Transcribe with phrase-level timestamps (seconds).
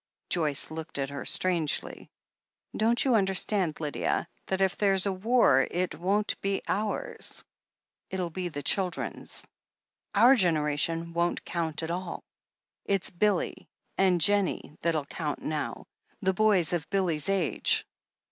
[0.31, 2.09] Joyce looked at her strangely.
[2.75, 7.45] "Don't you understand, Lydia, that if there's a war, it won't be ours?—
[8.09, 9.45] if II he the children's.
[10.15, 12.23] Our genera THE HEEL OF ACHILLES 379 tion won't count at all—
[12.95, 15.85] it's Billy and Jennie that'll count now—
[16.25, 17.85] ^the boys of Billy's age."